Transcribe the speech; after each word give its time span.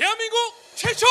대한민국 0.00 0.54
최초 0.74 1.04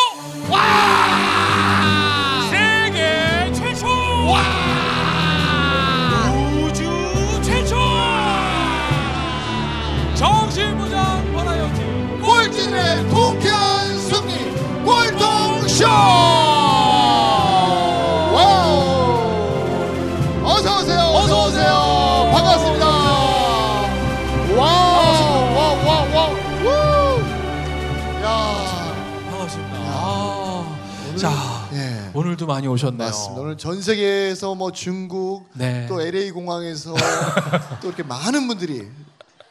자 31.20 31.70
예. 31.74 32.10
오늘도 32.14 32.46
많이 32.48 32.66
오셨네요 32.68 33.10
맞습니다. 33.10 33.42
오늘 33.42 33.58
전 33.58 33.82
세계에서 33.82 34.56
뭐 34.56 34.72
중국 34.72 35.46
네. 35.54 35.86
또 35.88 36.02
LA 36.02 36.32
공항에서 36.32 36.94
또 37.82 37.88
이렇게 37.90 38.04
많은 38.04 38.48
분들이 38.48 38.88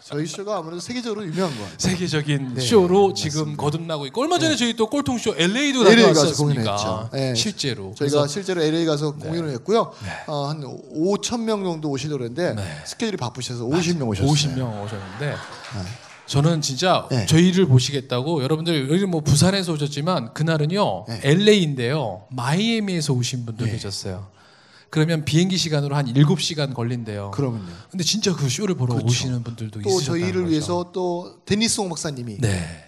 저희 0.02 0.26
쇼가 0.26 0.56
아무래도 0.56 0.80
세계적으로 0.80 1.26
유명한 1.26 1.50
것 1.54 1.60
같아요. 1.64 1.76
세계적인 1.78 2.54
네, 2.54 2.60
쇼로 2.62 3.08
맞습니다. 3.08 3.14
지금 3.14 3.56
거듭나고 3.58 4.06
있고 4.06 4.22
얼마 4.22 4.38
전에 4.38 4.56
저희 4.56 4.74
또 4.74 4.88
꼴통쇼 4.88 5.34
LA도 5.36 5.86
LA 5.86 6.14
가서 6.14 6.42
공연했죠. 6.42 7.10
네. 7.12 7.34
실제로 7.34 7.94
저희가 7.94 8.26
실제로 8.26 8.62
LA 8.62 8.86
가서 8.86 9.12
공연을 9.16 9.50
했고요. 9.50 9.92
어, 10.26 10.46
한 10.46 10.62
5천 10.62 11.40
명 11.42 11.62
정도 11.62 11.90
오시려고 11.90 12.24
했는데 12.24 12.54
네. 12.54 12.82
스케줄이 12.86 13.18
바쁘셔서 13.18 13.64
50명 13.64 14.08
오셨어요. 14.08 14.32
50명 14.32 14.84
오셨는데 14.84 15.34
저는 16.28 16.60
진짜 16.60 17.08
네. 17.10 17.26
저희를 17.26 17.66
보시겠다고 17.66 18.42
여러분들 18.42 18.90
여기 18.92 19.06
뭐 19.06 19.22
부산에서 19.22 19.72
오셨지만 19.72 20.34
그날은요 20.34 21.06
네. 21.08 21.20
LA인데요 21.24 22.26
마이애미에서 22.30 23.14
오신 23.14 23.46
분도 23.46 23.64
네. 23.64 23.72
계셨어요. 23.72 24.28
그러면 24.90 25.24
비행기 25.24 25.56
시간으로 25.58 25.96
한 25.96 26.06
7시간 26.06 26.72
걸린대요. 26.72 27.32
그러면요. 27.32 27.66
근데 27.90 28.04
진짜 28.04 28.34
그 28.34 28.48
쇼를 28.48 28.74
보러 28.74 28.94
그렇죠. 28.94 29.06
오시는 29.06 29.42
분들도 29.42 29.80
또 29.80 29.88
있으셨다는 29.90 30.20
저희를 30.20 30.42
거죠. 30.42 30.50
위해서 30.50 30.90
또 30.92 31.40
데니스 31.44 31.80
홍 31.80 31.88
박사님이 31.90 32.38
네. 32.38 32.84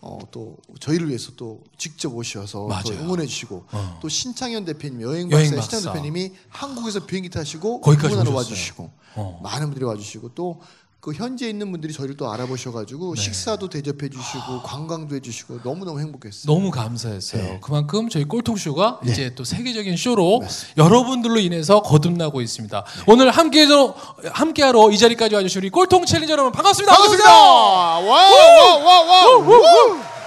어, 0.00 0.18
또 0.30 0.56
저희를 0.80 1.08
위해서 1.08 1.32
또 1.36 1.62
직접 1.78 2.14
오셔서 2.14 2.68
또. 2.84 2.92
응원해 2.92 3.26
주시고 3.26 3.64
어. 3.72 3.98
또 4.00 4.08
신창현 4.08 4.64
대표님 4.64 5.02
여행 5.02 5.28
박사. 5.28 5.60
신창현 5.60 5.94
대표님이 5.94 6.32
한국에서 6.48 7.06
비행기 7.06 7.30
타시고 7.30 7.80
응원하러 7.84 8.12
오셨어요. 8.22 8.34
와주시고 8.34 8.90
어. 9.16 9.40
많은 9.42 9.66
분들이 9.66 9.84
와 9.84 9.96
주시고 9.96 10.30
또 10.34 10.60
그 11.00 11.12
현지에 11.12 11.48
있는 11.48 11.70
분들이 11.70 11.92
저희를 11.92 12.16
또 12.16 12.32
알아보셔가지고 12.32 13.14
네. 13.14 13.22
식사도 13.22 13.68
대접해 13.68 14.08
주시고 14.08 14.62
관광도 14.62 15.14
해주시고 15.14 15.62
너무 15.62 15.84
너무 15.84 16.00
행복했어요. 16.00 16.52
너무 16.52 16.70
감사했어요. 16.72 17.42
네. 17.42 17.60
그만큼 17.62 18.08
저희 18.08 18.24
꼴통쇼가 18.24 19.00
네. 19.04 19.12
이제 19.12 19.34
또 19.36 19.44
세계적인 19.44 19.96
쇼로 19.96 20.40
맞습니다. 20.40 20.82
여러분들로 20.84 21.38
인해서 21.38 21.80
거듭나고 21.82 22.40
있습니다. 22.40 22.84
오늘 23.06 23.30
함께해서 23.30 23.94
함께하러 24.32 24.90
이 24.90 24.98
자리까지 24.98 25.36
와주신 25.36 25.60
우리 25.60 25.70
꼴통 25.70 26.06
challenger 26.06 26.32
여러분 26.32 26.50
반갑습니다. 26.50 26.92
반갑습니다. 26.92 27.30
와와와와. 27.30 28.30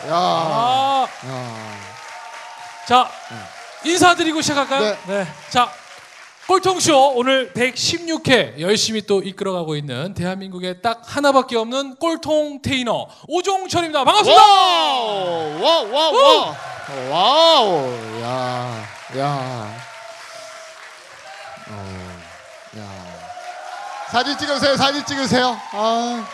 야. 0.08 0.14
아, 0.14 1.08
야. 1.28 1.80
자 2.88 3.10
인사드리고 3.86 4.42
시작할까요? 4.42 4.96
네. 5.08 5.28
자 5.50 5.70
꼴통쇼 6.50 7.14
오늘 7.16 7.54
116회 7.54 8.60
열심히 8.60 9.04
또 9.04 9.22
이끌어가고 9.22 9.76
있는 9.76 10.16
대한민국에 10.16 10.82
딱 10.82 11.04
하나밖에 11.06 11.56
없는 11.56 11.98
꼴통 11.98 12.64
테이너 12.64 13.08
오종철입니다. 13.28 14.04
반갑습니다. 14.04 14.42
와우 14.42 15.62
와와와 15.62 16.56
와우 17.12 18.22
야 18.24 18.84
야. 19.20 19.76
어, 21.70 22.20
야. 22.80 22.90
사진 24.10 24.36
찍으세요. 24.36 24.76
사진 24.76 25.06
찍으세요. 25.06 25.56
아. 25.74 26.28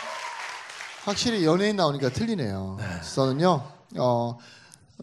확실히 1.04 1.44
연예인 1.44 1.76
나오니까 1.76 2.08
틀리네요. 2.08 2.78
저는요. 3.14 3.62
어 3.98 4.38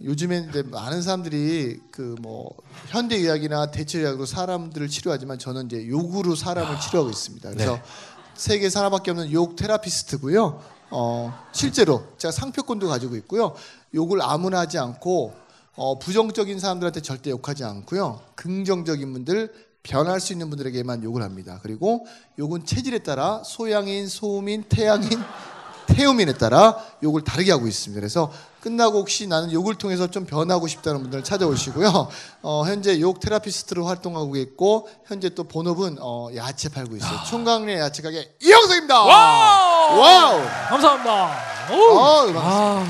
요즘엔 0.01 0.49
이제 0.49 0.63
많은 0.63 1.01
사람들이 1.01 1.79
그 1.91 2.15
뭐 2.21 2.55
현대 2.87 3.15
의학이나 3.17 3.71
대체 3.71 3.99
의학으로 3.99 4.25
사람들을 4.25 4.87
치료하지만 4.87 5.39
저는 5.39 5.65
이제 5.65 5.87
욕으로 5.87 6.35
사람을 6.35 6.79
치료하고 6.79 7.09
있습니다. 7.09 7.49
그래서 7.51 7.79
세계 8.35 8.69
하나밖에 8.69 9.11
없는 9.11 9.31
욕 9.31 9.55
therapist고요. 9.55 10.61
어 10.91 11.33
실제로 11.51 12.03
제가 12.17 12.31
상표권도 12.31 12.87
가지고 12.87 13.15
있고요. 13.17 13.53
욕을 13.93 14.21
아무나 14.21 14.59
하지 14.59 14.77
않고 14.77 15.33
어 15.75 15.99
부정적인 15.99 16.59
사람들한테 16.59 17.01
절대 17.01 17.29
욕하지 17.31 17.63
않고요. 17.63 18.21
긍정적인 18.35 19.11
분들 19.11 19.53
변할 19.83 20.21
수 20.21 20.31
있는 20.31 20.49
분들에게만 20.49 21.03
욕을 21.03 21.21
합니다. 21.23 21.59
그리고 21.61 22.05
욕은 22.39 22.65
체질에 22.65 22.99
따라 22.99 23.41
소양인, 23.43 24.07
소음인, 24.07 24.63
태양인, 24.69 25.09
태음인에 25.93 26.33
따라 26.33 26.75
욕을 27.03 27.23
다르게 27.23 27.51
하고 27.51 27.67
있습니다. 27.67 27.99
그래서 27.99 28.31
끝나고 28.61 28.99
혹시 28.99 29.27
나는 29.27 29.51
욕을 29.51 29.75
통해서 29.75 30.07
좀 30.07 30.25
변하고 30.25 30.67
싶다는 30.67 31.01
분들 31.01 31.23
찾아오시고요. 31.23 32.09
어, 32.41 32.63
현재 32.65 32.99
욕 32.99 33.19
therapist로 33.19 33.85
활동하고 33.85 34.35
있고 34.37 34.89
현재 35.05 35.29
또 35.29 35.43
본업은 35.43 35.97
어, 35.99 36.29
야채 36.35 36.69
팔고 36.69 36.95
있어요. 36.95 37.19
총각네 37.29 37.79
야채 37.79 38.01
가게 38.01 38.33
이영석입니다. 38.41 39.01
와우! 39.01 39.99
와우! 39.99 40.41
감사합니다. 40.69 41.39
오! 41.71 41.75
어, 41.75 42.25
반갑습니다. 42.33 42.41
아, 42.41 42.85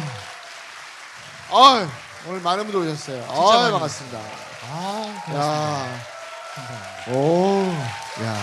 어이, 1.52 1.88
오늘 2.28 2.42
많은 2.42 2.64
분들 2.66 2.82
오셨어요. 2.90 3.26
어, 3.28 3.54
많이 3.54 3.72
반갑습니다. 3.72 4.20
아, 4.72 5.24
야, 5.36 7.14
오, 7.14 7.64
야. 8.24 8.36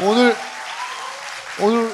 오늘 0.00 0.36
오늘 1.62 1.90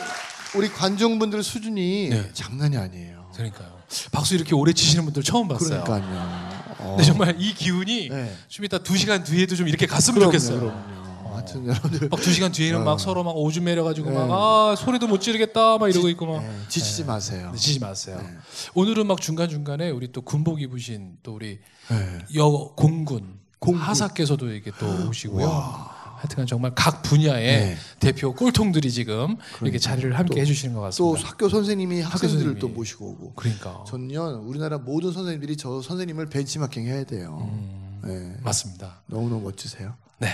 우리 0.56 0.68
관중분들 0.68 1.42
수준이 1.42 2.08
네. 2.10 2.30
장난이 2.32 2.76
아니에요. 2.76 3.30
그러니까요. 3.34 3.78
박수 4.12 4.34
이렇게 4.34 4.54
오래 4.54 4.72
치시는 4.72 5.04
분들 5.04 5.22
처음 5.22 5.48
봤어요. 5.48 5.84
그러니까요. 5.84 6.48
어. 6.78 6.96
근데 6.96 7.04
정말 7.04 7.36
이 7.38 7.52
기운이 7.54 8.08
네. 8.08 8.36
좀 8.48 8.64
이따 8.64 8.78
두 8.78 8.96
시간 8.96 9.22
뒤에도 9.22 9.54
좀 9.56 9.68
이렇게 9.68 9.86
갔으면 9.86 10.18
그럼요, 10.20 10.32
좋겠어요. 10.32 10.60
그럼요. 10.60 11.00
하여튼 11.34 11.66
여러분들 11.66 12.08
막두 12.08 12.32
시간 12.32 12.50
뒤에는 12.52 12.80
어. 12.80 12.84
막 12.84 12.98
서로 13.00 13.22
막 13.22 13.36
오줌 13.36 13.64
매려가지고 13.64 14.10
네. 14.10 14.16
막아 14.16 14.74
소리도 14.76 15.06
못 15.06 15.20
지르겠다 15.20 15.78
막 15.78 15.88
이러고 15.88 16.08
있고 16.10 16.26
막 16.26 16.42
네, 16.42 16.50
지치지 16.68 17.04
마세요. 17.04 17.50
네, 17.52 17.58
지지 17.58 17.78
마세요. 17.78 18.18
네. 18.20 18.28
오늘은 18.74 19.06
막 19.06 19.20
중간 19.20 19.48
중간에 19.48 19.90
우리 19.90 20.10
또 20.10 20.22
군복 20.22 20.60
입으신 20.60 21.18
또 21.22 21.34
우리 21.34 21.60
네. 21.88 22.18
여 22.36 22.72
공군, 22.76 23.38
공군. 23.58 23.80
하사께서도 23.80 24.48
이렇게 24.50 24.72
또 24.78 25.08
오시고요. 25.08 25.89
하여튼간 26.20 26.46
정말 26.46 26.72
각 26.74 27.02
분야의 27.02 27.60
네. 27.60 27.76
대표 27.98 28.34
꼴통들이 28.34 28.90
지금 28.90 29.36
이렇게 29.62 29.78
자리를 29.78 30.18
함께 30.18 30.34
또- 30.34 30.40
해주시는 30.40 30.74
것또 30.74 30.82
같습니다. 31.12 31.28
학교 31.28 31.48
선생님이 31.48 32.02
학생들을 32.02 32.30
선생님이. 32.30 32.60
또 32.60 32.68
모시고 32.68 33.06
오고. 33.06 33.32
그러니까 33.36 33.84
저는요 33.88 34.42
우리나라 34.44 34.76
모든 34.78 35.12
선생님들이 35.12 35.56
저 35.56 35.80
선생님을 35.80 36.26
벤치마킹 36.26 36.84
해야 36.86 37.04
돼요. 37.04 37.48
음. 37.50 38.00
네. 38.04 38.36
맞습니다. 38.42 39.00
너무 39.06 39.28
너무 39.30 39.42
멋지세요. 39.42 39.94
네. 40.18 40.28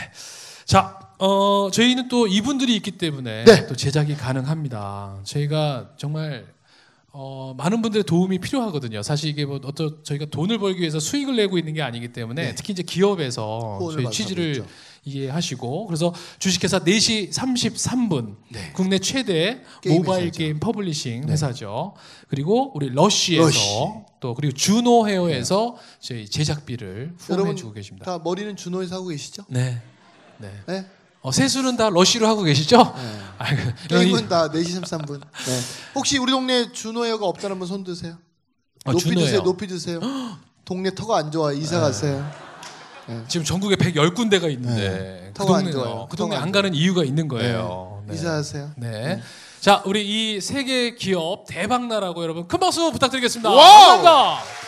자, 0.64 0.98
어, 1.18 1.70
저희는 1.72 2.08
또 2.08 2.26
이분들이 2.26 2.74
있기 2.76 2.92
때문에 2.92 3.44
네. 3.44 3.66
또 3.68 3.76
제작이 3.76 4.16
가능합니다. 4.16 5.20
저희가 5.22 5.90
정말 5.96 6.46
어, 7.18 7.54
많은 7.56 7.80
분들의 7.80 8.04
도움이 8.04 8.40
필요하거든요. 8.40 9.02
사실 9.02 9.30
이게 9.30 9.46
뭐 9.46 9.58
어떤 9.64 10.00
저희가 10.04 10.26
돈을 10.26 10.58
벌기 10.58 10.80
위해서 10.80 10.98
수익을 11.00 11.36
내고 11.36 11.56
있는 11.56 11.72
게 11.72 11.80
아니기 11.80 12.12
때문에 12.12 12.48
네. 12.48 12.54
특히 12.54 12.72
이제 12.72 12.82
기업에서 12.82 13.78
저희 13.94 14.10
취지를 14.10 14.52
그렇죠. 14.54 14.70
이해하시고 15.06 15.86
그래서 15.86 16.12
주식회사 16.40 16.80
4시 16.80 17.30
33분 17.32 18.36
네. 18.50 18.72
국내 18.74 18.98
최대 18.98 19.62
모바일 19.86 20.24
회사죠. 20.26 20.38
게임 20.38 20.58
publishing 20.60 21.26
네. 21.26 21.32
회사죠. 21.32 21.94
그리고 22.28 22.72
우리 22.74 22.90
러쉬에서 22.90 23.44
러쉬. 23.46 23.60
또 24.20 24.34
그리고 24.34 24.52
주노 24.54 25.08
헤어에서 25.08 25.76
저희 26.00 26.28
제작비를 26.28 27.14
후원해 27.18 27.54
주고 27.54 27.72
계십니다. 27.72 28.04
다 28.04 28.18
머리는 28.22 28.56
주노에서 28.56 28.96
하고 28.96 29.06
계시죠? 29.08 29.44
네. 29.48 29.80
네. 30.38 30.50
네. 30.66 30.86
어, 31.22 31.30
세수는 31.30 31.76
다 31.76 31.88
러쉬로 31.88 32.26
하고 32.26 32.42
계시죠? 32.42 32.76
네. 32.76 33.18
아이고, 33.38 33.62
게임은 33.88 34.28
다 34.28 34.48
4시 34.50 34.80
33분. 34.82 35.20
네. 35.20 35.60
혹시 35.94 36.18
우리 36.18 36.32
동네 36.32 36.70
주노헤어가 36.72 37.26
없다는 37.26 37.58
분 37.58 37.68
손 37.68 37.84
드세요. 37.84 38.16
아, 38.84 38.90
높이 38.92 39.04
주노헤어. 39.04 39.24
드세요. 39.24 39.42
높이 39.42 39.66
드세요. 39.68 40.00
동네 40.64 40.92
터가 40.92 41.16
안 41.18 41.30
좋아. 41.30 41.52
이사 41.52 41.78
가세요. 41.80 42.28
지금 43.28 43.44
전국에 43.44 43.76
110군데가 43.76 44.50
있는데 44.52 45.32
그안 45.34 45.46
동네가 45.48 45.70
좋아요. 45.72 46.06
그 46.10 46.16
동네 46.16 46.36
안 46.36 46.42
안 46.46 46.52
가는 46.52 46.74
이유가 46.74 47.02
있는 47.04 47.28
거예요. 47.28 48.02
네. 48.06 48.14
이사하세요. 48.14 48.70
네. 48.76 49.20
자, 49.60 49.82
우리 49.84 50.04
이 50.36 50.40
세계 50.40 50.94
기업 50.94 51.44
대박 51.48 51.86
나라고 51.86 52.22
여러분 52.22 52.46
큰 52.46 52.60
박수 52.60 52.90
부탁드리겠습니다. 52.92 53.50
와우! 53.50 54.02
감사합니다. 54.02 54.65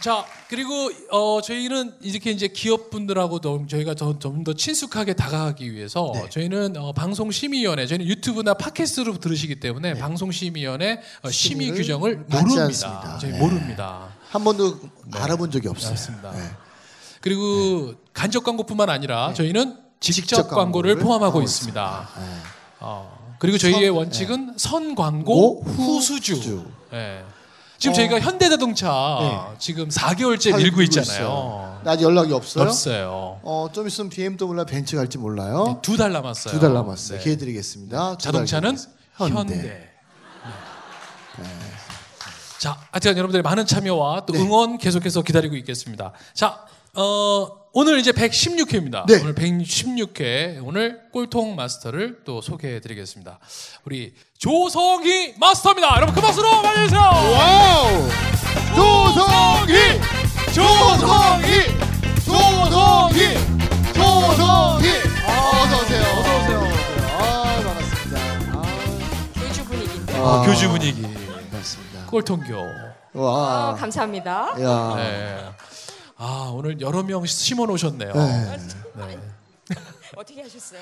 자 0.00 0.24
그리고 0.48 0.90
어, 1.10 1.40
저희는 1.40 1.94
이렇게 2.02 2.30
이제 2.30 2.48
기업분들하고 2.48 3.40
도 3.40 3.66
저희가 3.68 3.94
좀 3.94 4.44
더 4.44 4.52
친숙하게 4.52 5.14
다가가기 5.14 5.72
위해서 5.72 6.12
네. 6.14 6.28
저희는 6.30 6.76
어, 6.76 6.92
방송심의위원회 6.92 7.86
저희는 7.86 8.06
유튜브나 8.06 8.54
팟캐스트로 8.54 9.18
들으시기 9.18 9.58
때문에 9.58 9.94
방송심의위원회 9.94 11.00
어, 11.22 11.30
심의 11.30 11.70
규정을 11.72 12.16
모릅니다. 12.28 12.62
않습니다. 12.64 13.18
저희 13.20 13.32
네. 13.32 13.38
모릅니다. 13.38 14.08
한 14.30 14.44
번도 14.44 14.78
알아본 15.12 15.50
적이 15.50 15.68
없어요. 15.68 15.90
맞습니다. 15.92 16.30
네. 16.32 16.42
그리고 17.22 17.94
간접 18.12 18.44
광고뿐만 18.44 18.90
아니라 18.90 19.32
저희는 19.32 19.78
직접, 19.98 20.20
직접 20.20 20.36
광고를 20.42 20.56
광고를 20.56 20.96
포함하고 20.98 21.24
하고 21.38 21.42
있습니다. 21.42 22.08
네. 22.18 22.24
어, 22.80 23.34
그리고 23.38 23.58
저희의 23.58 23.86
선- 23.88 23.96
원칙은 23.96 24.54
선 24.58 24.94
광고 24.94 25.62
후 25.62 26.00
수주. 26.00 26.34
후수주. 26.34 26.66
예. 26.92 27.24
지금 27.78 27.92
어. 27.92 27.94
저희가 27.96 28.20
현대자동차 28.20 29.18
네. 29.20 29.56
지금 29.58 29.88
4개월째 29.88 30.50
다 30.52 30.56
밀고 30.56 30.82
있잖아요. 30.82 31.80
아직 31.84 32.04
연락이 32.04 32.32
없어요? 32.32 32.64
없어요. 32.64 33.40
어, 33.42 33.68
좀 33.72 33.86
있으면 33.86 34.08
BMW나 34.10 34.64
벤츠 34.64 34.96
갈지 34.96 35.18
몰라요. 35.18 35.78
두달 35.82 36.12
남았어요. 36.12 36.54
두 36.54 36.60
달 36.60 36.72
남았어요. 36.74 37.18
네. 37.18 37.24
기회 37.24 37.36
드리겠습니다. 37.36 38.16
두 38.16 38.24
자동차는 38.24 38.76
달 39.18 39.28
현대. 39.30 39.54
기회. 39.60 39.68
네. 41.38 41.48
자, 42.58 42.78
하여튼 42.90 43.12
여러분들의 43.16 43.42
많은 43.42 43.66
참여와 43.66 44.24
또 44.26 44.32
네. 44.32 44.40
응원 44.40 44.78
계속해서 44.78 45.22
기다리고 45.22 45.54
있겠습니다. 45.56 46.12
자, 46.34 46.64
어, 46.94 47.46
오늘 47.78 47.98
이제 47.98 48.10
116회입니다. 48.10 49.04
네. 49.06 49.20
오늘 49.20 49.34
116회 49.34 50.66
오늘 50.66 50.98
꼴통 51.12 51.56
마스터를 51.56 52.22
또 52.24 52.40
소개해 52.40 52.80
드리겠습니다. 52.80 53.38
우리 53.84 54.14
조성희 54.38 55.34
마스터입니다. 55.38 55.94
여러분 55.96 56.14
큰 56.14 56.22
박수로 56.22 56.62
맞이해 56.62 56.86
주세요. 56.86 57.00
와우! 57.02 58.08
조성희! 58.74 59.74
조성희! 60.54 61.52
조성희! 62.24 63.34
조성희! 63.92 64.88
아, 65.26 65.62
어서 65.62 65.82
오세요. 65.82 66.02
어서 66.02 66.38
오세요. 66.38 66.60
아, 67.18 67.60
반갑습니다. 67.62 68.62
교주 69.34 69.64
분위기인데. 69.66 70.16
아, 70.16 70.20
어, 70.22 70.46
교주 70.46 70.70
분위기. 70.70 71.02
반갑습니다. 71.02 72.06
꼴통교. 72.06 72.54
아, 72.56 73.20
와. 73.20 73.74
감사합니다. 73.74 74.54
야. 74.62 74.94
네. 74.96 75.65
아, 76.16 76.50
오늘 76.54 76.80
여러 76.80 77.02
명 77.02 77.24
심어 77.26 77.66
놓으셨네요. 77.66 78.12
네. 78.14 78.56
네. 78.96 79.18
어떻게 80.16 80.42
하셨어요? 80.42 80.80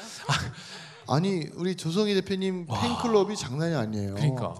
아니, 1.09 1.47
우리 1.55 1.77
조성희 1.77 2.15
대표님 2.15 2.67
팬클럽이 2.67 3.37
장난이 3.37 3.75
아니에요. 3.75 4.15
그러니까. 4.15 4.55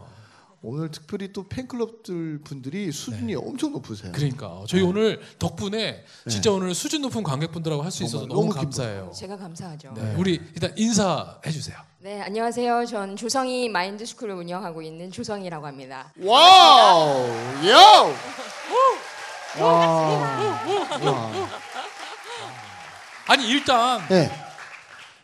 오늘 0.67 0.91
특별히 0.91 1.31
또 1.31 1.47
팬클럽들 1.47 2.41
분들이 2.43 2.91
수준이 2.91 3.35
엄청 3.35 3.73
높으세요. 3.73 4.13
그러니까 4.13 4.63
저희 4.67 4.81
오늘 4.81 5.21
덕분에 5.39 6.03
진짜 6.27 6.51
오늘 6.53 6.75
수준 6.75 7.03
높은 7.03 7.23
관객분들하고 7.23 7.83
할 7.83 7.91
수 7.91 8.03
있어서 8.03 8.25
너무, 8.27 8.41
너무 8.45 8.51
감사해요. 8.55 9.13
제가 9.15 9.37
감사하죠. 9.37 9.93
네. 9.95 10.15
우리 10.17 10.41
일단 10.55 10.73
인사해 10.79 11.51
주세요. 11.53 11.77
네, 11.99 12.23
안녕하세요. 12.23 12.87
전 12.87 13.15
조성희 13.15 13.69
마인드 13.69 14.07
스쿨을 14.07 14.35
운영하고 14.37 14.81
있는 14.81 15.13
조성희라고 15.13 15.67
합니다. 15.67 16.11
와우! 16.19 17.19
요! 17.69 18.15
와. 19.61 21.49
아니 23.27 23.49
일단 23.49 24.07
네. 24.09 24.31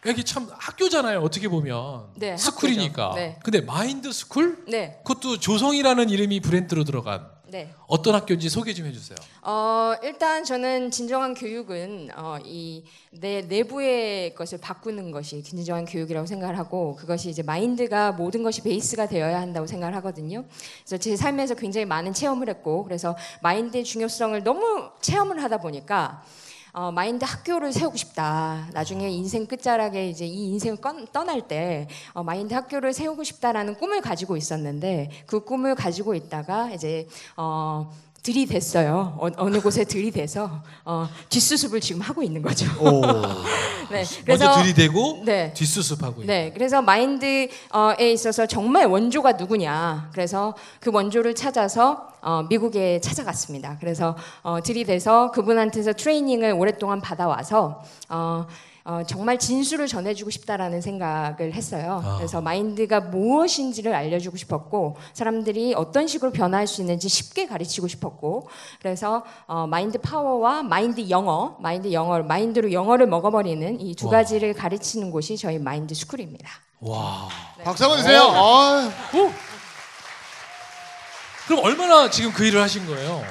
여기 0.07 0.25
참 0.25 0.49
학교잖아요. 0.59 1.21
어떻게 1.21 1.49
보면 1.49 2.07
네, 2.17 2.37
스쿨이니까. 2.37 3.13
네. 3.15 3.39
근데 3.43 3.61
마인드 3.61 4.11
스쿨? 4.13 4.65
네, 4.67 4.99
그것도 5.05 5.39
조성희라는 5.39 6.09
이름이 6.09 6.41
브랜드로 6.41 6.85
들어간 6.85 7.29
네. 7.51 7.69
어떤 7.89 8.15
학교인지 8.15 8.49
소개 8.49 8.73
좀 8.73 8.87
해주세요. 8.87 9.19
어, 9.43 9.95
일단 10.05 10.45
저는 10.45 10.93
진정한 10.93 11.35
교육은 11.35 12.11
어, 12.15 12.39
이내 12.45 13.43
내부의 13.43 14.37
것을 14.37 14.59
바꾸는 14.59 15.11
것이 15.11 15.43
진정한 15.43 15.85
교육이라고 15.85 16.27
생각을 16.29 16.57
하고 16.57 16.95
그것이 16.95 17.29
이제 17.29 17.43
마인드가 17.43 18.13
모든 18.13 18.45
것이 18.45 18.63
베이스가 18.63 19.09
되어야 19.09 19.41
한다고 19.41 19.67
생각을 19.67 19.97
하거든요. 19.97 20.45
그래서 20.85 20.97
제 20.97 21.17
삶에서 21.17 21.55
굉장히 21.57 21.87
많은 21.87 22.13
체험을 22.13 22.49
했고 22.49 22.85
그래서 22.85 23.17
마인드의 23.43 23.83
중요성을 23.83 24.45
너무 24.45 24.91
체험을 25.01 25.43
하다 25.43 25.59
보니까 25.59 26.23
어, 26.73 26.93
마인드 26.93 27.25
학교를 27.25 27.73
세우고 27.73 27.97
싶다. 27.97 28.69
나중에 28.73 29.09
인생 29.11 29.47
끝자락에 29.47 30.09
이제 30.09 30.25
이 30.25 30.51
인생을 30.53 30.77
건- 30.81 31.07
떠날 31.13 31.49
때 31.49 31.89
어, 32.13 32.23
마인드 32.23 32.55
학교를 32.55 32.93
세우고 32.93 33.25
싶다라는 33.25 33.75
꿈을 33.77 34.01
가지고 34.01 34.37
있었는데 34.37 35.11
그 35.27 35.45
꿈을 35.45 35.75
가지고 35.75 36.15
있다가 36.15 36.71
이제 36.71 37.09
어, 37.37 37.91
들이댔어요. 38.23 39.19
어, 39.19 39.29
어느 39.37 39.61
곳에 39.61 39.85
들이대서 39.85 40.63
어, 40.85 41.09
뒷수습을 41.29 41.81
지금 41.81 42.01
하고 42.03 42.23
있는 42.23 42.43
거죠. 42.43 42.67
오. 42.81 43.01
네, 43.91 44.05
먼저 44.27 44.63
들이대고 44.63 45.23
네. 45.25 45.53
뒷수습하고 45.55 46.23
있는. 46.23 46.27
네, 46.27 46.51
그래서 46.53 46.83
마인드에 46.83 47.49
있어서 48.13 48.47
정말 48.47 48.87
원조가 48.87 49.33
누구냐. 49.33 50.11
그래서 50.13 50.55
그 50.81 50.91
원조를 50.93 51.35
찾아서 51.35 52.09
어, 52.21 52.45
미국에 52.49 53.01
찾아갔습니다. 53.01 53.79
그래서 53.81 54.17
어, 54.43 54.61
들이대서 54.63 55.31
그분한테서 55.31 55.95
트레이닝을 55.95 56.53
오랫동안 56.53 57.01
받아와서 57.01 57.83
어, 58.09 58.47
어, 58.85 59.03
정말 59.07 59.39
진수를 59.39 59.87
전해주고 59.87 60.31
싶다라는 60.31 60.81
생각을 60.81 61.53
했어요. 61.53 62.03
아. 62.05 62.17
그래서 62.17 62.41
마인드가 62.41 63.01
무엇인지를 63.01 63.95
알려주고 63.95 64.37
싶었고 64.37 64.97
사람들이 65.13 65.75
어떤 65.75 66.07
식으로 66.07 66.33
변화할 66.33 66.67
수 66.67 66.81
있는지 66.81 67.09
쉽게 67.09 67.47
가르치고 67.47 67.89
싶었고 67.89 68.49
그래서 68.81 69.25
어, 69.47 69.67
마인드 69.67 69.99
파워와 69.99 70.63
마인드 70.63 71.09
영어, 71.11 71.57
마인드 71.61 71.93
영어, 71.93 72.23
마인드로 72.23 72.73
영어를 72.73 73.07
먹어버리는 73.07 73.81
이두 73.81 74.07
와. 74.07 74.13
가지를 74.13 74.55
가르치는 74.55 75.11
곳이 75.11 75.37
저희 75.37 75.59
마인드 75.59 75.95
스쿨입니다. 75.95 76.49
와. 76.81 77.29
박수 77.63 77.85
한번 77.85 77.99
주세요. 77.99 78.23
아, 78.23 78.91
오. 79.15 79.31
그럼 81.47 81.65
얼마나 81.65 82.09
지금 82.09 82.33
그 82.33 82.45
일을 82.47 82.63
하신 82.63 82.87
거예요? 82.87 83.23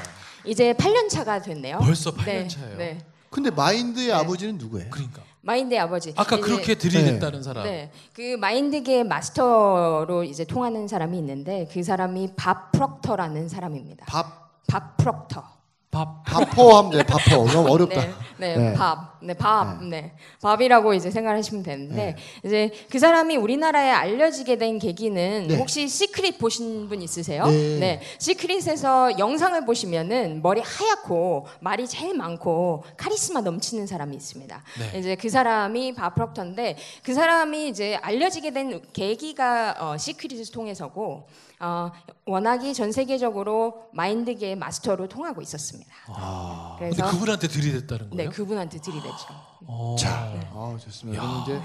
이제 0.44 0.74
8년 0.74 1.10
차가 1.10 1.42
됐네요. 1.42 1.80
벌써 1.80 2.12
8년 2.12 2.26
네, 2.26 2.48
차예요. 2.48 2.78
네. 2.78 2.98
근데 3.30 3.50
마인드의 3.52 4.12
아버지는 4.12 4.58
누구예요? 4.58 4.90
그러니까. 4.90 5.22
마인드의 5.42 5.80
아버지. 5.80 6.14
아까 6.18 6.36
이제- 6.36 6.46
그렇게 6.46 6.76
들이댔다는 6.76 7.44
사람. 7.44 7.64
네, 7.64 7.92
그 8.14 8.36
마인드계 8.38 9.04
마스터로 9.04 10.24
이제 10.24 10.44
통하는 10.44 10.88
사람이 10.88 11.18
있는데 11.18 11.68
그 11.72 11.82
사람이 11.84 12.34
밥 12.36 12.72
프럭터라는 12.72 13.48
사람입니다. 13.50 14.06
밥 14.08 14.50
밥 14.68 14.98
프록터. 14.98 15.44
밥. 15.90 16.24
밥퍼 16.24 16.78
하면 16.78 16.92
돼. 16.92 17.02
밥퍼 17.04 17.48
너무 17.48 17.72
어렵다. 17.72 18.00
네, 18.38 18.56
네, 18.56 18.74
네. 19.22 19.34
밥, 19.34 19.66
네, 19.66 19.80
밥, 19.80 19.84
네, 19.86 20.14
밥이라고 20.42 20.94
이제 20.94 21.12
생각하시면 21.12 21.64
되는데 21.64 22.16
이제 22.46 22.72
그 22.90 23.00
사람이 23.00 23.38
우리나라에 23.38 23.90
알려지게 23.92 24.58
된 24.58 24.80
계기는 24.80 25.48
네. 25.48 25.56
혹시 25.58 25.88
시크릿 25.88 26.40
보신 26.40 26.88
분 26.90 27.02
있으세요? 27.02 27.46
네. 27.46 28.02
시크릿에서 28.18 29.18
영상을 29.20 29.66
보시면은 29.66 30.42
머리 30.42 30.62
하얗고 30.62 31.48
말이 31.60 31.88
제일 31.88 32.16
많고 32.16 32.84
카리스마 32.98 33.42
넘치는 33.42 33.88
사람이 33.88 34.16
있습니다. 34.16 34.64
네. 34.80 35.00
이제 35.00 35.16
그 35.16 35.30
사람이 35.30 35.94
밥 35.96 36.16
프록터인데 36.16 36.78
그 37.04 37.14
사람이 37.14 37.70
이제 37.70 37.96
알려지게 38.02 38.52
된 38.52 38.82
계기가 38.94 39.76
어, 39.80 39.98
시크릿을 39.98 40.52
통해서고 40.52 41.28
어, 41.62 41.92
워낙이 42.26 42.74
전 42.74 42.92
세계적으로 42.92 43.90
마인드계의 43.92 44.56
마스터로 44.56 45.10
통하고 45.10 45.42
있었습니다. 45.42 45.92
아. 46.08 46.76
그래서 46.80 47.10
그분한테 47.10 47.48
들이댔다는 47.50 48.10
네, 48.12 48.16
거예요? 48.18 48.30
그분한테 48.30 48.80
들이댔 48.80 49.09
죠. 49.18 49.28
어. 49.68 49.96
자, 50.00 50.34
아, 50.54 50.78
좋습니다. 50.80 51.22
그럼 51.22 51.44
이제 51.44 51.62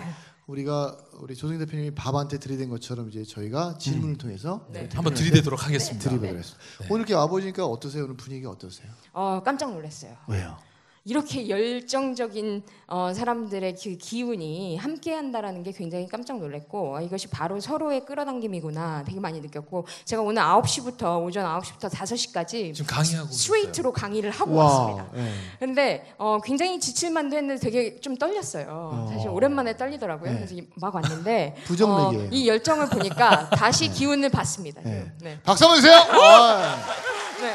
우리가 0.46 0.96
우리 1.14 1.34
조승 1.34 1.58
대표님이 1.58 1.92
밥한테 1.94 2.38
들이댄 2.38 2.68
것처럼 2.68 3.08
이제 3.08 3.24
저희가 3.24 3.78
질문을 3.78 4.18
통해서 4.18 4.66
네. 4.68 4.88
한번 4.92 5.14
들이대도록 5.14 5.64
하겠습니다. 5.64 6.10
드리도록 6.10 6.44
오늘 6.90 7.00
이렇게 7.00 7.14
와보니까 7.14 7.64
어떠세요? 7.64 8.04
오늘 8.04 8.16
분위기 8.16 8.44
어떠세요? 8.46 8.90
어, 9.12 9.42
깜짝 9.42 9.72
놀랐어요. 9.72 10.16
왜요? 10.28 10.56
이렇게 11.04 11.48
열정적인 11.48 12.62
어, 12.86 13.12
사람들의 13.14 13.76
그 13.82 13.96
기운이 13.96 14.76
함께한다라는 14.76 15.62
게 15.62 15.72
굉장히 15.72 16.06
깜짝 16.08 16.38
놀랐고 16.38 16.96
어, 16.96 17.00
이것이 17.00 17.28
바로 17.28 17.60
서로의 17.60 18.04
끌어당김이구나 18.04 19.04
되게 19.06 19.20
많이 19.20 19.40
느꼈고 19.40 19.86
제가 20.04 20.22
오늘 20.22 20.42
9시부터 20.42 21.22
오전 21.24 21.44
9시부터 21.44 21.90
5시까지 21.90 22.74
지금 22.74 22.86
강의하고. 22.86 23.30
스트레이트로 23.30 23.92
강의를 23.92 24.30
하고 24.30 24.54
왔습니다. 24.54 25.08
예. 25.16 25.32
근데 25.58 26.14
어, 26.18 26.38
굉장히 26.42 26.80
지칠만도 26.80 27.36
했는데 27.36 27.60
되게 27.60 28.00
좀 28.00 28.16
떨렸어요. 28.16 29.08
사실 29.12 29.28
오랜만에 29.28 29.76
떨리더라고요. 29.76 30.30
네. 30.32 30.36
그래서 30.46 30.54
막 30.76 30.94
왔는데 30.94 31.56
부정맥이에요. 31.64 32.24
어, 32.26 32.28
이 32.30 32.48
열정을 32.48 32.88
보니까 32.88 33.50
다시 33.50 33.88
기운을 33.88 34.30
받습니다. 34.30 34.80
네. 34.82 35.10
네. 35.20 35.38
박수 35.42 35.64
한번 35.64 35.80
주세요. 35.80 35.96
아. 35.98 36.76
네. 37.40 37.54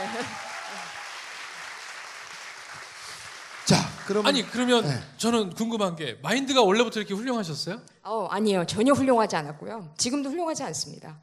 자, 3.66 3.78
그러면 4.10 4.28
아니 4.28 4.42
그러면 4.42 4.86
네. 4.86 5.00
저는 5.18 5.52
궁금한 5.52 5.96
게 5.96 6.18
마인드가 6.24 6.64
원래부터 6.64 7.00
이렇게 7.00 7.14
훌륭하셨어요? 7.14 7.80
어, 8.02 8.26
아니에요. 8.26 8.66
전혀 8.66 8.92
훌륭하지 8.92 9.36
않았고요. 9.36 9.94
지금도 9.98 10.32
훌륭하지 10.32 10.64
않습니다. 10.64 11.20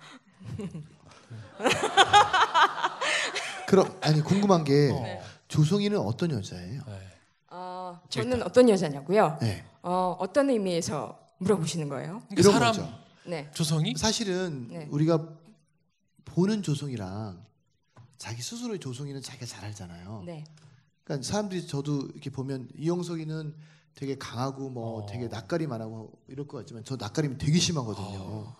그럼 3.66 3.92
아니 4.00 4.20
궁금한 4.20 4.62
게 4.62 4.90
어. 4.92 5.20
조성이는 5.48 5.98
어떤 5.98 6.30
여자예요? 6.30 6.82
네. 6.86 7.00
어, 7.50 8.00
저는 8.08 8.44
어떤 8.44 8.68
여자냐고요? 8.68 9.38
네. 9.40 9.64
어, 9.82 10.16
어떤 10.20 10.50
의미에서 10.50 11.18
물어보시는 11.38 11.88
거예요? 11.88 12.22
그러니까 12.28 12.34
이런 12.38 12.52
사람 12.52 12.72
거죠. 12.72 12.88
네. 13.24 13.50
조성이 13.52 13.94
사실은 13.96 14.68
네. 14.68 14.86
우리가 14.92 15.26
보는 16.24 16.62
조성이랑 16.62 17.44
자기 18.16 18.42
스스로의 18.42 18.78
조성이는 18.78 19.22
자기가 19.22 19.44
잘 19.44 19.64
알잖아요. 19.64 20.22
네. 21.06 21.14
그러니까 21.14 21.26
사람들이 21.26 21.66
저도 21.66 22.08
이렇게 22.12 22.30
보면 22.30 22.68
이영석이는 22.76 23.54
되게 23.94 24.18
강하고 24.18 24.68
뭐 24.68 25.04
어. 25.04 25.06
되게 25.06 25.28
낯가림 25.28 25.72
안 25.72 25.80
하고 25.80 26.18
이럴 26.28 26.46
것 26.46 26.58
같지만 26.58 26.84
저 26.84 26.96
낯가림이 26.96 27.38
되게 27.38 27.58
심하거든요. 27.58 28.18
어. 28.20 28.56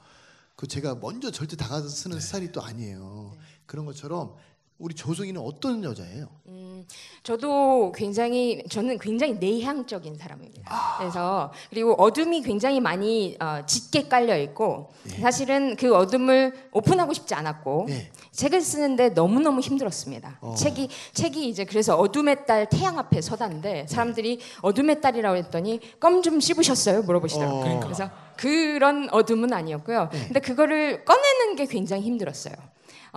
그 0.55 0.67
제가 0.67 0.95
먼저 0.95 1.31
절대 1.31 1.57
다가서 1.57 1.89
쓰는 1.89 2.17
네. 2.17 2.21
스타일이 2.21 2.53
또 2.53 2.63
아니에요. 2.63 3.33
네. 3.35 3.41
그런 3.67 3.85
것처럼 3.85 4.37
우리 4.79 4.95
조성이는 4.95 5.41
어떤 5.41 5.83
여자예요? 5.83 6.29
음, 6.49 6.87
저도 7.23 7.93
굉장히 7.93 8.63
저는 8.69 8.99
굉장히 8.99 9.35
내향적인 9.35 10.17
사람입니다. 10.17 10.63
아. 10.67 10.99
그래서 10.99 11.51
그리고 11.71 11.95
어둠이 11.95 12.43
굉장히 12.43 12.79
많이 12.79 13.39
어, 13.41 13.65
짙게 13.65 14.07
깔려 14.09 14.37
있고 14.37 14.93
네. 15.05 15.19
사실은 15.21 15.77
그 15.77 15.97
어둠을 15.97 16.53
오픈하고 16.73 17.15
싶지 17.15 17.35
않았고 17.35 17.87
네. 17.89 18.11
책을 18.33 18.61
쓰는데 18.61 19.15
너무 19.15 19.41
너무 19.41 19.61
힘들었습니다. 19.61 20.39
어. 20.43 20.55
책이 20.55 20.91
책이 21.15 21.49
이제 21.49 21.65
그래서 21.65 21.97
어둠의 21.97 22.45
딸 22.47 22.69
태양 22.69 22.99
앞에 22.99 23.23
서다인데 23.23 23.87
사람들이 23.89 24.41
어둠의 24.61 25.01
딸이라고 25.01 25.37
했더니 25.39 25.81
껌 25.99 26.17
좀 26.23 26.41
씹으셨어요 26.41 27.03
물어보시더라고요. 27.03 27.59
어. 27.59 27.63
그러니까. 27.63 27.87
그래서 27.87 28.11
그런 28.37 29.09
어둠은 29.11 29.53
아니었고요. 29.55 30.11
네. 30.13 30.25
근데 30.27 30.41
그거를 30.41 31.05
꺼내는 31.05 31.57
게 31.57 31.65
굉장히 31.67 32.03
힘들었어요. 32.03 32.55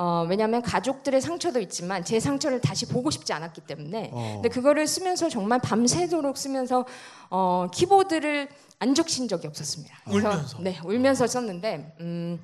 어, 0.02 0.26
왜냐하면 0.30 0.62
가족들의 0.62 1.20
상처도 1.20 1.60
있지만 1.60 2.06
제 2.06 2.22
상처를 2.22 2.62
다시 2.62 2.86
보고 2.86 3.12
싶지 3.12 3.34
않았기 3.34 3.60
때문에. 3.68 4.12
어. 4.14 4.32
근데 4.36 4.48
그거를 4.48 4.88
쓰면서 4.88 5.28
정말 5.28 5.60
밤새도록 5.60 6.38
쓰면서 6.38 6.86
어, 7.30 7.68
키보드를 7.74 8.48
안 8.80 8.96
적신 8.96 9.28
적이 9.28 9.48
없었습니다. 9.48 9.94
울면서? 10.08 10.60
네, 10.62 10.80
울면서 10.86 11.28
썼는데. 11.28 11.98
음, 12.00 12.40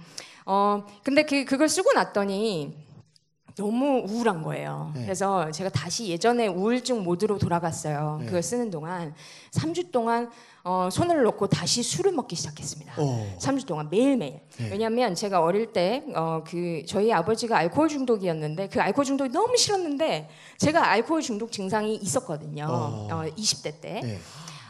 어, 0.46 0.86
근데 1.02 1.24
그 1.24 1.46
그걸 1.46 1.70
쓰고 1.70 1.94
났더니. 1.94 2.85
너무 3.56 4.04
우울한 4.08 4.44
거예요. 4.44 4.92
네. 4.94 5.04
그래서 5.04 5.50
제가 5.52 5.70
다시 5.70 6.08
예전에 6.08 6.48
우울증 6.48 7.04
모드로 7.04 7.38
돌아갔어요. 7.38 8.18
네. 8.20 8.26
그걸 8.26 8.44
쓰는 8.44 8.70
동안 8.70 9.14
3주 9.52 9.92
동안 9.92 10.30
어, 10.64 10.90
손을 10.92 11.24
놓고 11.24 11.48
다시 11.48 11.82
술을 11.84 12.12
먹기 12.12 12.36
시작했습니다. 12.36 12.96
어. 12.98 13.36
3주 13.40 13.66
동안 13.66 13.88
매일매일. 13.90 14.42
네. 14.58 14.70
왜냐하면 14.72 15.14
제가 15.14 15.42
어릴 15.42 15.72
때, 15.72 16.04
어, 16.16 16.44
그, 16.46 16.82
저희 16.88 17.14
아버지가 17.14 17.56
알코올 17.58 17.88
중독이었는데 17.88 18.70
그 18.70 18.82
알코올 18.82 19.06
중독이 19.06 19.30
너무 19.30 19.56
싫었는데 19.56 20.28
제가 20.58 20.90
알코올 20.90 21.22
중독 21.22 21.52
증상이 21.52 21.96
있었거든요. 21.96 22.66
어. 22.68 23.08
어, 23.12 23.24
20대 23.38 23.80
때. 23.80 24.20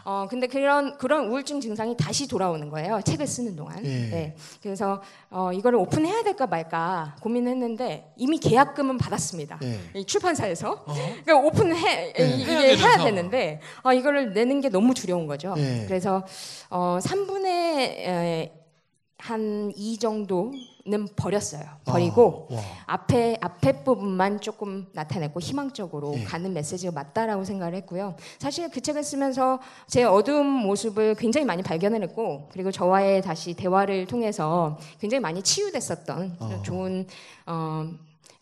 네. 0.05 0.11
어, 0.11 0.27
근데 0.29 0.45
그런, 0.47 0.95
그런 0.97 1.25
우울증 1.27 1.59
증상이 1.59 1.97
다시 1.97 2.27
돌아오는 2.27 2.69
거예요. 2.69 3.01
책을 3.03 3.25
쓰는 3.25 3.55
동안. 3.55 3.83
예. 3.83 3.89
네. 3.89 4.35
그래서, 4.61 5.01
어, 5.31 5.51
이거를 5.51 5.79
오픈해야 5.79 6.23
될까 6.23 6.45
말까 6.45 7.15
고민했는데 7.21 8.13
이미 8.17 8.37
계약금은 8.37 8.99
받았습니다. 8.99 9.57
네. 9.61 9.79
이 9.95 10.05
출판사에서. 10.05 10.71
어? 10.85 10.93
그러니까 11.25 11.37
오픈해 11.39 12.13
네. 12.13 12.37
이게 12.37 12.51
해야 12.51 12.61
해야, 12.61 12.75
되면서. 12.75 13.03
되는데 13.05 13.59
아, 13.81 13.93
이거를 13.93 14.33
내는 14.33 14.61
게 14.61 14.69
너무 14.69 14.93
두려운 14.93 15.25
거죠. 15.25 15.55
네. 15.55 15.85
그래서 15.87 16.23
어, 16.69 16.99
3분의 17.01 18.51
한2 19.17 19.99
정도 19.99 20.51
는 20.87 21.07
버렸어요. 21.15 21.63
버리고 21.83 22.47
와. 22.51 22.61
앞에 22.85 23.39
앞에 23.41 23.83
부분만 23.83 24.39
조금 24.39 24.85
나타냈고 24.93 25.39
희망적으로 25.39 26.11
네. 26.11 26.23
가는 26.23 26.53
메시지가 26.53 26.91
맞다라고 26.91 27.43
생각을 27.43 27.73
했고요. 27.73 28.15
사실 28.37 28.69
그 28.69 28.79
책을 28.81 29.03
쓰면서 29.03 29.59
제 29.87 30.03
어두운 30.03 30.45
모습을 30.45 31.15
굉장히 31.15 31.43
많이 31.43 31.63
발견을 31.63 32.03
했고 32.03 32.49
그리고 32.51 32.69
저와의 32.69 33.23
다시 33.23 33.55
대화를 33.55 34.05
통해서 34.05 34.77
굉장히 34.99 35.21
많이 35.21 35.41
치유됐었던 35.41 36.37
어. 36.39 36.61
좋은 36.63 37.07
어, 37.47 37.89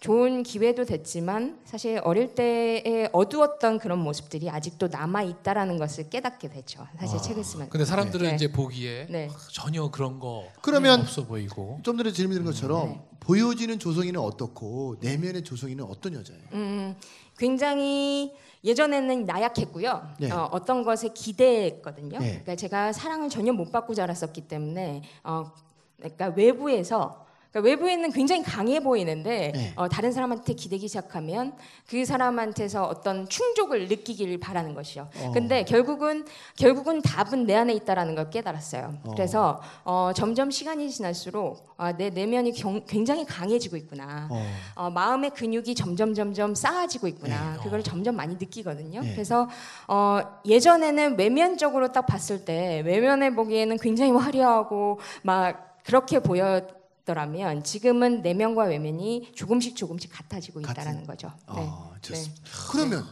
좋은 0.03 0.43
기회도 0.43 0.83
됐지만 0.83 1.61
사실 1.63 2.01
어릴 2.03 2.35
때의 2.35 3.09
어두웠던 3.13 3.79
그런 3.79 3.99
모습들이 3.99 4.49
아직도 4.49 4.89
남아 4.89 5.23
있다라는 5.23 5.77
것을 5.77 6.09
깨닫게 6.09 6.49
됐죠. 6.49 6.85
사실 6.99 7.19
아. 7.19 7.21
책을 7.21 7.41
쓰면. 7.41 7.69
근데 7.69 7.85
사람들은 7.85 8.27
네. 8.27 8.35
이제 8.35 8.51
보기에 8.51 9.07
네. 9.09 9.29
전혀 9.53 9.89
그런 9.91 10.19
거 10.19 10.43
그러면 10.61 10.99
없어 10.99 11.25
보이고 11.25 11.79
좀 11.83 11.97
전에 11.97 12.11
질문 12.11 12.33
드린 12.33 12.45
것처럼 12.45 12.89
네. 12.89 13.01
보여지는 13.21 13.79
조성이는 13.79 14.19
어떻고 14.19 14.97
내면의 14.99 15.45
조성이는 15.45 15.85
어떤 15.85 16.15
여자예요? 16.15 16.43
음, 16.51 16.97
굉장히 17.37 18.33
예전에는 18.65 19.25
나약했고요. 19.25 20.15
네. 20.19 20.31
어, 20.31 20.49
어떤 20.51 20.83
것에 20.83 21.11
기대했거든요. 21.13 22.19
네. 22.19 22.27
그러니까 22.27 22.57
제가 22.57 22.91
사랑을 22.91 23.29
전혀 23.29 23.53
못 23.53 23.71
받고 23.71 23.93
자랐었기 23.93 24.49
때문에 24.49 25.01
어, 25.23 25.49
그러니까 25.95 26.27
외부에서 26.35 27.23
그러니까 27.53 27.69
외부에는 27.69 28.11
굉장히 28.11 28.41
강해 28.41 28.79
보이는데 28.79 29.51
네. 29.53 29.73
어, 29.75 29.87
다른 29.87 30.11
사람한테 30.11 30.53
기대기 30.53 30.87
시작하면 30.87 31.53
그 31.87 32.03
사람한테서 32.03 32.83
어떤 32.83 33.29
충족을 33.29 33.87
느끼기를 33.87 34.39
바라는 34.39 34.73
것이요. 34.73 35.07
어. 35.21 35.31
근데 35.31 35.63
결국은 35.63 36.25
결국은 36.57 37.03
답은 37.03 37.45
내 37.45 37.53
안에 37.53 37.73
있다라는 37.73 38.15
걸 38.15 38.31
깨달았어요. 38.31 38.95
어. 39.03 39.11
그래서 39.11 39.61
어, 39.85 40.11
점점 40.15 40.49
시간이 40.49 40.89
지날수록 40.89 41.75
아, 41.77 41.95
내 41.95 42.09
내면이 42.09 42.53
경- 42.53 42.83
굉장히 42.87 43.23
강해지고 43.23 43.77
있구나. 43.77 44.27
어. 44.31 44.45
어, 44.75 44.89
마음의 44.89 45.29
근육이 45.31 45.75
점점 45.75 46.15
점점 46.15 46.55
쌓아지고 46.55 47.07
있구나. 47.07 47.53
네. 47.57 47.63
그걸 47.63 47.79
어. 47.81 47.83
점점 47.83 48.15
많이 48.15 48.33
느끼거든요. 48.33 49.01
네. 49.01 49.11
그래서 49.11 49.47
어, 49.87 50.21
예전에는 50.45 51.19
외면적으로 51.19 51.91
딱 51.91 52.07
봤을 52.07 52.45
때 52.45 52.81
외면해 52.83 53.35
보기에는 53.35 53.77
굉장히 53.77 54.11
화려하고 54.11 54.99
막 55.21 55.77
그렇게 55.83 56.17
보였 56.17 56.82
더라면 57.05 57.63
지금은 57.63 58.21
내면과 58.21 58.63
외면이 58.65 59.33
조금씩 59.35 59.75
조금씩 59.75 60.11
같아지고 60.11 60.61
있다라는 60.61 61.05
거죠. 61.05 61.27
네. 61.27 61.67
아, 61.67 61.95
좋습니다. 62.01 62.41
그러면 62.71 63.05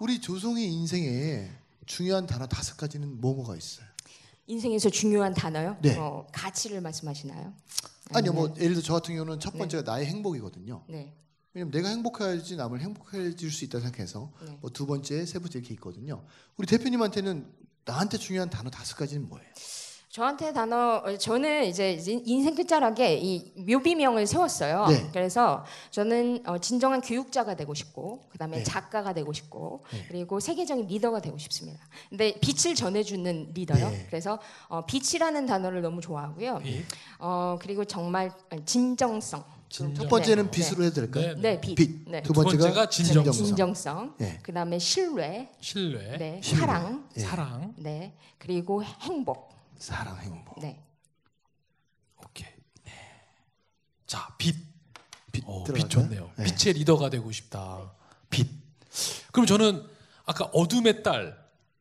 우리 0.00 0.20
조성의 0.20 0.64
인생에 0.72 1.50
중요한 1.84 2.26
단어 2.26 2.46
다섯 2.46 2.76
가지는 2.76 3.20
뭐뭐가 3.20 3.56
있어요? 3.56 3.86
인생에서 4.46 4.90
중요한 4.90 5.34
단어요? 5.34 5.76
네. 5.82 5.96
어, 5.96 6.26
가치를 6.32 6.80
말씀하시나요? 6.80 7.52
아니요, 8.14 8.32
뭐 8.32 8.54
예를 8.58 8.74
들어 8.74 8.82
저 8.82 8.92
같은 8.94 9.14
경우는 9.14 9.40
첫 9.40 9.56
번째가 9.58 9.82
나의 9.90 10.06
행복이거든요. 10.06 10.84
네. 10.88 11.12
왜냐면 11.52 11.72
내가 11.72 11.88
행복해야지 11.88 12.56
남을 12.56 12.80
행복해질 12.80 13.50
수 13.50 13.64
있다 13.64 13.80
생각해서 13.80 14.30
네. 14.44 14.56
뭐 14.60 14.70
두 14.70 14.86
번째, 14.86 15.26
세 15.26 15.38
번째 15.40 15.58
이렇게 15.58 15.74
있거든요. 15.74 16.24
우리 16.56 16.66
대표님한테는 16.66 17.50
나한테 17.84 18.18
중요한 18.18 18.48
단어 18.50 18.70
다섯 18.70 18.96
가지는 18.96 19.28
뭐예요? 19.28 19.48
저한테 20.16 20.50
단어 20.54 21.02
어, 21.04 21.18
저는 21.18 21.66
이제 21.66 21.92
인- 22.06 22.22
인생 22.24 22.54
끝자락에 22.54 23.18
이 23.18 23.52
묘비명을 23.70 24.26
세웠어요. 24.26 24.86
네. 24.86 25.10
그래서 25.12 25.62
저는 25.90 26.42
어, 26.46 26.56
진정한 26.56 27.02
교육자가 27.02 27.54
되고 27.54 27.74
싶고 27.74 28.22
그다음에 28.30 28.56
네. 28.58 28.62
작가가 28.62 29.12
되고 29.12 29.30
싶고 29.34 29.84
네. 29.92 30.06
그리고 30.08 30.40
세계적인 30.40 30.86
리더가 30.86 31.20
되고 31.20 31.36
싶습니다. 31.36 31.78
근데 32.08 32.34
빛을 32.40 32.74
전해주는 32.74 33.50
리더요. 33.52 33.90
네. 33.90 34.06
그래서 34.08 34.38
어, 34.68 34.86
빛이라는 34.86 35.44
단어를 35.44 35.82
너무 35.82 36.00
좋아하고요. 36.00 36.60
빛. 36.64 36.82
어, 37.18 37.58
그리고 37.60 37.84
정말 37.84 38.32
진정. 38.64 39.20
진정성. 39.20 39.44
첫 39.68 40.08
번째는 40.08 40.44
네. 40.44 40.50
빛으로 40.50 40.84
해도 40.84 40.94
될까요? 40.94 41.34
네. 41.34 41.40
네, 41.56 41.60
빛. 41.60 41.74
빛. 41.74 41.90
네. 42.08 42.22
두두 42.22 42.40
번째가, 42.40 42.62
번째가 42.64 42.88
진정성. 42.88 43.32
진정성. 43.32 44.14
네. 44.16 44.38
그다음에 44.42 44.78
신뢰. 44.78 45.50
신뢰, 45.60 46.16
네. 46.16 46.40
신뢰. 46.42 46.60
사랑. 46.60 47.06
예. 47.18 47.20
사랑. 47.20 47.74
네. 47.76 48.14
그리고 48.38 48.82
행복. 48.82 49.55
사랑, 49.78 50.18
행복. 50.20 50.60
네. 50.60 50.82
오케이. 52.24 52.48
네. 52.84 52.92
자, 54.06 54.34
빛. 54.38 54.56
빛 55.32 55.44
어? 55.46 55.64
빛 55.64 55.88
좋네요. 55.88 56.30
네. 56.36 56.44
빛의 56.44 56.74
리더가 56.74 57.10
되고 57.10 57.30
싶다. 57.30 57.92
빛. 58.30 58.48
그럼 59.32 59.46
저는 59.46 59.86
아까 60.24 60.46
어둠의 60.46 61.02
딸, 61.02 61.36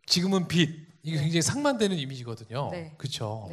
지금은 0.05 0.47
빛. 0.47 0.85
이게 1.03 1.19
굉장히 1.19 1.41
상반되는 1.43 1.97
이미지거든요. 1.97 2.69
네. 2.71 2.93
그렇죠. 2.97 3.47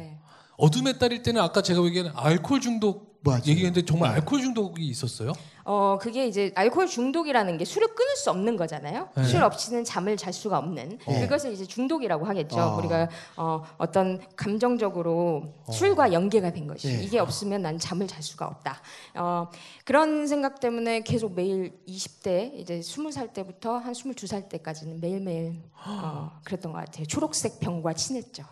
네. 0.59 0.65
어둠의 0.65 0.99
딸일 0.99 1.23
때는 1.23 1.41
아까 1.41 1.61
제가 1.61 1.83
얘기한 1.85 2.11
알코올 2.15 2.61
중독 2.61 3.13
맞아요. 3.23 3.41
얘기했는데 3.45 3.85
정말 3.85 4.09
네. 4.09 4.15
알코올 4.15 4.41
중독이 4.41 4.85
있었어요? 4.85 5.31
어 5.63 5.97
그게 5.99 6.27
이제 6.27 6.51
알코올 6.55 6.87
중독이라는 6.87 7.57
게 7.57 7.63
술을 7.63 7.95
끊을 7.95 8.15
수 8.17 8.29
없는 8.29 8.57
거잖아요. 8.57 9.07
네. 9.15 9.23
술 9.23 9.41
없이는 9.43 9.85
잠을 9.85 10.17
잘 10.17 10.33
수가 10.33 10.57
없는 10.57 10.97
네. 11.07 11.21
그것을 11.21 11.53
이제 11.53 11.65
중독이라고 11.65 12.25
하겠죠. 12.25 12.59
아. 12.59 12.75
우리가 12.75 13.07
어, 13.37 13.63
어떤 13.77 14.19
감정적으로 14.35 15.53
어. 15.65 15.71
술과 15.71 16.11
연계가 16.11 16.51
된 16.51 16.67
것이 16.67 16.87
네. 16.89 17.01
이게 17.03 17.17
없으면 17.17 17.61
난 17.61 17.79
잠을 17.79 18.07
잘 18.07 18.21
수가 18.21 18.45
없다. 18.45 18.81
어, 19.15 19.47
그런 19.85 20.27
생각 20.27 20.59
때문에 20.59 21.01
계속 21.03 21.33
매일 21.33 21.71
20대 21.87 22.55
이제 22.55 22.81
20살 22.81 23.31
때부터 23.31 23.77
한 23.77 23.93
22살 23.93 24.49
때까지는 24.49 24.99
매일 24.99 25.21
매일 25.21 25.61
어, 25.85 26.29
그랬던 26.43 26.73
것 26.73 26.79
같아요. 26.79 27.05
초록색 27.05 27.61
병과 27.61 27.93
친했죠. 27.93 28.43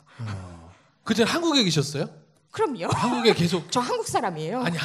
그때 1.11 1.23
한국에 1.23 1.61
계셨어요? 1.65 2.07
그럼요. 2.51 2.87
한국에 2.87 3.33
계속 3.33 3.67
저 3.71 3.81
한국 3.81 4.07
사람이에요. 4.07 4.61
아니 4.61 4.77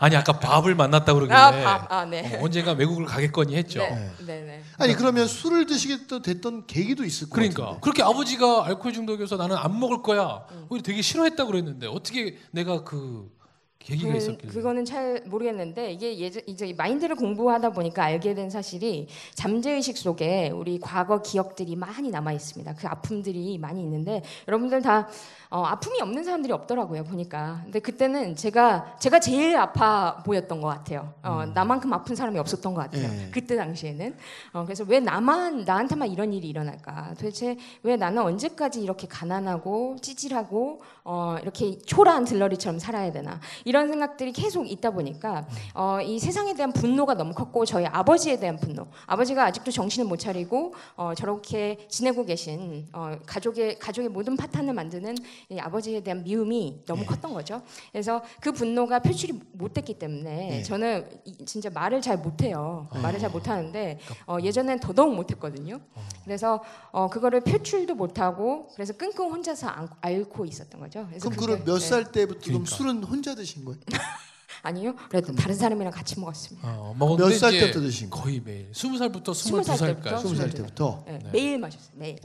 아니 0.00 0.16
아까 0.16 0.32
밥을 0.40 0.74
만났다 0.74 1.14
그러길래 1.14 1.36
아, 1.38 1.50
밥. 1.62 1.92
아, 1.92 2.04
네. 2.04 2.36
어, 2.36 2.42
언젠가 2.42 2.72
외국을 2.72 3.04
가겠거니 3.04 3.54
했죠. 3.56 3.78
네, 3.78 4.10
네, 4.26 4.40
네. 4.42 4.62
아니 4.76 4.94
그러면 4.94 5.28
술을 5.28 5.66
드시게 5.66 6.08
또 6.08 6.20
됐던 6.20 6.66
계기도 6.66 7.04
있을 7.04 7.28
것 7.28 7.34
그러니까 7.36 7.62
같은데. 7.62 7.80
그렇게 7.80 8.02
아버지가 8.02 8.66
알코올 8.66 8.92
중독이어서 8.92 9.36
나는 9.36 9.56
안 9.56 9.78
먹을 9.78 10.02
거야. 10.02 10.46
음. 10.50 10.82
되게 10.82 11.00
싫어했다 11.00 11.44
그랬는데 11.44 11.86
어떻게 11.86 12.36
내가 12.50 12.82
그 12.82 13.30
계기가 13.78 14.12
그, 14.12 14.18
있었길래? 14.18 14.52
그거는 14.52 14.84
잘 14.84 15.22
모르겠는데 15.26 15.92
이게 15.92 16.18
예전 16.18 16.42
이제 16.46 16.66
이 16.66 16.74
마인드를 16.74 17.16
공부하다 17.16 17.70
보니까 17.70 18.04
알게 18.04 18.34
된 18.34 18.50
사실이 18.50 19.06
잠재의식 19.34 19.96
속에 19.96 20.50
우리 20.50 20.78
과거 20.78 21.22
기억들이 21.22 21.76
많이 21.76 22.10
남아 22.10 22.32
있습니다. 22.32 22.74
그 22.74 22.86
아픔들이 22.86 23.56
많이 23.58 23.80
있는데 23.82 24.22
여러분들 24.46 24.82
다 24.82 25.08
어, 25.50 25.62
아픔이 25.64 26.00
없는 26.02 26.24
사람들이 26.24 26.52
없더라고요 26.52 27.04
보니까. 27.04 27.60
근데 27.64 27.78
그때는 27.80 28.36
제가 28.36 28.96
제가 28.98 29.20
제일 29.20 29.56
아파 29.56 30.22
보였던 30.24 30.60
것 30.60 30.68
같아요. 30.68 31.14
어, 31.22 31.46
나만큼 31.54 31.92
아픈 31.92 32.14
사람이 32.14 32.38
없었던 32.38 32.74
것 32.74 32.82
같아요. 32.82 33.04
예. 33.04 33.30
그때 33.30 33.56
당시에는. 33.56 34.14
어, 34.52 34.64
그래서 34.64 34.84
왜 34.86 35.00
나만 35.00 35.64
나한테만 35.64 36.10
이런 36.10 36.32
일이 36.34 36.48
일어날까? 36.48 37.14
도대체 37.14 37.56
왜 37.82 37.96
나는 37.96 38.22
언제까지 38.22 38.82
이렇게 38.82 39.06
가난하고 39.06 39.96
찌질하고 40.02 40.82
어, 41.04 41.36
이렇게 41.40 41.78
초라한 41.78 42.24
들러리처럼 42.26 42.78
살아야 42.78 43.10
되나? 43.10 43.40
이런 43.68 43.86
생각들이 43.88 44.32
계속 44.32 44.70
있다 44.70 44.90
보니까 44.92 45.46
어, 45.74 45.98
이 46.00 46.18
세상에 46.18 46.54
대한 46.54 46.72
분노가 46.72 47.12
너무 47.12 47.34
컸고 47.34 47.66
저희 47.66 47.84
아버지에 47.84 48.38
대한 48.40 48.56
분노. 48.56 48.86
아버지가 49.06 49.44
아직도 49.44 49.70
정신을 49.70 50.08
못 50.08 50.16
차리고 50.16 50.72
어, 50.96 51.12
저렇게 51.14 51.76
지내고 51.90 52.24
계신 52.24 52.88
어, 52.94 53.18
가족의 53.26 53.78
가족의 53.78 54.08
모든 54.08 54.38
파탄을 54.38 54.72
만드는 54.72 55.16
이 55.50 55.58
아버지에 55.58 56.00
대한 56.00 56.24
미움이 56.24 56.84
너무 56.86 57.04
컸던 57.04 57.34
거죠. 57.34 57.60
그래서 57.92 58.22
그 58.40 58.52
분노가 58.52 59.00
표출이 59.00 59.38
못됐기 59.52 59.98
때문에 59.98 60.48
네. 60.48 60.62
저는 60.62 61.06
이- 61.26 61.44
진짜 61.44 61.68
말을 61.68 62.00
잘 62.00 62.16
못해요. 62.16 62.88
말을 63.02 63.18
잘 63.20 63.28
못하는데 63.28 63.98
어, 64.26 64.38
예전엔 64.42 64.80
더더욱 64.80 65.14
못했거든요. 65.14 65.78
그래서 66.24 66.62
어, 66.90 67.08
그거를 67.10 67.42
표출도 67.42 67.94
못하고 67.96 68.68
그래서 68.72 68.94
끙끙 68.94 69.30
혼자서 69.30 69.66
안- 69.68 69.88
앓고 70.00 70.46
있었던 70.46 70.80
거죠. 70.80 71.04
그래서 71.10 71.28
그럼 71.28 71.36
그게- 71.38 71.52
그럼 71.52 71.64
몇 71.66 71.78
네. 71.80 71.86
살 71.86 72.10
때부터 72.10 72.40
그럼 72.40 72.64
그러니까. 72.64 72.76
술은 72.76 73.04
혼자 73.04 73.34
드신 73.34 73.57
거예요? 73.64 73.80
아니요. 74.62 74.94
그래도 75.08 75.32
다른 75.34 75.54
사람이랑 75.54 75.92
같이 75.92 76.18
먹었습니다. 76.18 76.68
어, 76.68 76.94
먹었는데 76.98 77.32
몇살 77.32 77.54
이제 77.54 77.60
때부터 77.66 77.80
드신 77.80 78.10
거? 78.10 78.20
거의 78.22 78.40
매일. 78.44 78.68
스무 78.74 78.98
살부터 78.98 79.32
스무 79.32 79.62
스물두 79.62 79.66
살 79.76 79.88
때부터? 79.88 80.02
살까지. 80.10 80.22
스무 80.28 80.36
살 80.36 80.50
네. 80.50 80.56
때부터. 80.56 81.04
네, 81.06 81.18
매일 81.32 81.58
마셨어요. 81.58 81.92
매일. 81.94 82.18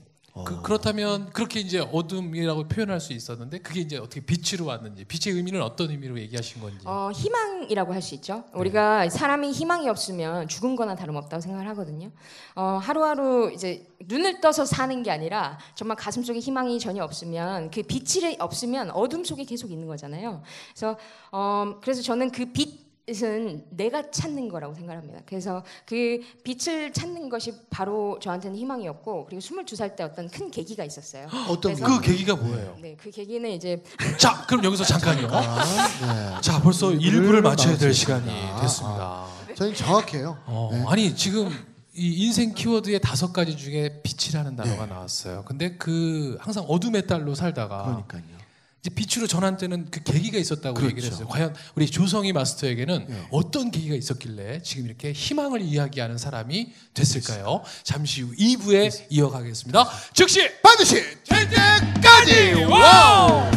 그, 0.46 0.64
그렇다면 0.64 1.30
그렇게 1.32 1.60
이제 1.60 1.80
어둠이라고 1.80 2.68
표현할 2.68 3.00
수 3.00 3.14
있었는데 3.14 3.60
그게 3.60 3.82
이제 3.82 3.98
어떻게 3.98 4.20
빛으로 4.22 4.66
왔는지 4.66 5.06
빛의 5.06 5.36
의미는 5.36 5.62
어떤 5.62 5.92
의미로 5.92 6.18
얘기하신 6.20 6.60
건지. 6.60 6.80
어, 6.86 7.12
희망이라고 7.14 7.94
할 7.94 8.02
수 8.02 8.16
있죠. 8.16 8.44
우리가 8.54 9.10
사람이 9.10 9.52
희망이 9.52 9.88
없으면 9.90 10.48
죽은 10.48 10.76
거나 10.76 10.96
다름없다고 10.96 11.40
생각을 11.40 11.68
하거든요. 11.70 12.10
어, 12.56 12.80
하루하루 12.82 13.52
이제 13.54 13.86
눈을 14.08 14.42
떠서 14.42 14.66
사는 14.66 15.04
게 15.04 15.12
아니라 15.12 15.60
정말 15.76 15.96
가슴 15.98 16.24
속에 16.24 16.40
희망이 16.40 16.80
전혀 16.80 17.04
없으면 17.04 17.70
그 17.70 17.84
빛이 17.84 18.36
없으면 18.40 18.90
어둠 18.92 19.24
속에 19.24 19.44
계속 19.46 19.72
있는 19.72 19.88
거잖아요. 19.88 20.42
그래서 20.74 20.98
어, 21.32 21.76
그래서 21.82 22.02
저는 22.02 22.32
그 22.32 22.52
빛 22.52 22.84
은 23.10 23.66
내가 23.70 24.10
찾는 24.12 24.48
거라고 24.48 24.74
생각합니다. 24.76 25.20
그래서 25.26 25.62
그 25.86 26.22
빛을 26.46 26.94
찾는 26.94 27.28
것이 27.28 27.54
바로 27.70 28.18
저한테는 28.22 28.56
희망이었고 28.58 29.26
그리고 29.26 29.42
22살 29.42 29.98
때 29.98 30.04
어떤 30.04 30.30
큰 30.30 30.50
계기가 30.50 30.86
있었어요. 30.86 31.28
어떤 31.50 31.76
그 31.76 32.00
계기가 32.00 32.38
뭐예요? 32.38 32.78
네, 32.82 32.96
그 32.96 33.12
계기는 33.12 33.50
이제 33.52 33.84
자, 34.18 34.46
그럼 34.48 34.64
여기서 34.64 34.86
잠깐요. 34.86 35.28
아, 35.32 36.40
자, 36.40 36.62
벌써 36.62 36.94
일부를 36.94 37.42
맞춰야 37.42 37.76
될. 37.76 37.94
시간이 37.94 38.26
됐습니다. 38.62 39.26
네. 39.48 39.54
저는 39.54 39.74
정확해요. 39.76 40.38
어, 40.46 40.70
네. 40.72 40.86
아니 40.88 41.14
지금 41.14 41.50
이 41.94 42.26
인생 42.26 42.54
키워드의 42.54 43.02
다섯 43.02 43.34
가지 43.34 43.58
중에 43.58 44.02
빛이라는 44.02 44.56
네. 44.56 44.64
단어가 44.64 44.86
나왔어요. 44.86 45.44
근데 45.46 45.76
그 45.76 46.38
항상 46.40 46.64
어둠의 46.64 47.06
딸로 47.06 47.36
살다가 47.36 47.84
그러니까요. 47.84 48.43
이제 48.84 48.94
빛으로 48.94 49.28
전환되는 49.28 49.92
그 49.92 50.04
계기가 50.04 50.38
있었다고 50.38 50.74
그렇죠. 50.74 50.92
얘기를 50.92 51.10
했어요. 51.10 51.26
과연 51.30 51.56
우리 51.76 51.86
조성희 51.90 52.34
마스터에게는 52.34 53.06
네. 53.08 53.28
어떤 53.32 53.72
계기가 53.72 53.96
있었길래 53.96 54.62
지금 54.62 54.86
이렇게 54.86 55.14
희망을 55.14 55.62
이야기하는 55.62 56.18
사람이 56.18 56.74
됐을까요? 56.94 57.64
잠시 57.84 58.24
후 58.24 58.36
2부에 58.36 58.84
됐습니다. 58.84 59.08
이어가겠습니다. 59.10 59.84
됐습니다. 59.86 60.14
즉시 60.14 60.62
반드시 60.62 60.96
될 61.24 61.50
때까지 61.50 62.64
와우! 62.66 63.50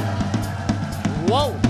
와우! 1.29 1.65